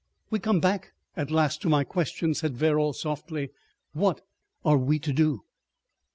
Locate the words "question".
1.83-2.33